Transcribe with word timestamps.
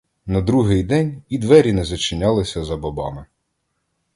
На 0.25 0.41
другий 0.41 0.83
день 0.83 1.23
і 1.29 1.37
двері 1.37 1.73
не 1.73 1.85
зачинялися 1.85 2.63
за 2.63 2.77
бабами. 2.77 3.25